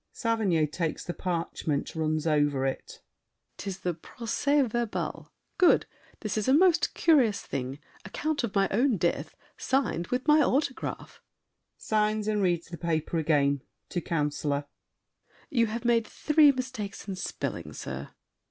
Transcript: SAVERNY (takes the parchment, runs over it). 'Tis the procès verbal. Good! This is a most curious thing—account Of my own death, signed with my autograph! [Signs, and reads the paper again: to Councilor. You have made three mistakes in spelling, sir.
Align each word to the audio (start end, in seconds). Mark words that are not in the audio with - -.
SAVERNY 0.13 0.65
(takes 0.65 1.05
the 1.05 1.13
parchment, 1.13 1.93
runs 1.93 2.25
over 2.25 2.65
it). 2.65 3.03
'Tis 3.57 3.81
the 3.81 3.93
procès 3.93 4.67
verbal. 4.67 5.31
Good! 5.59 5.85
This 6.21 6.39
is 6.39 6.47
a 6.47 6.55
most 6.55 6.95
curious 6.95 7.41
thing—account 7.43 8.43
Of 8.43 8.55
my 8.55 8.67
own 8.71 8.97
death, 8.97 9.35
signed 9.57 10.07
with 10.07 10.27
my 10.27 10.41
autograph! 10.41 11.21
[Signs, 11.77 12.27
and 12.27 12.41
reads 12.41 12.69
the 12.69 12.79
paper 12.79 13.19
again: 13.19 13.61
to 13.89 14.01
Councilor. 14.01 14.65
You 15.51 15.67
have 15.67 15.85
made 15.85 16.07
three 16.07 16.51
mistakes 16.51 17.07
in 17.07 17.15
spelling, 17.15 17.71
sir. 17.71 18.09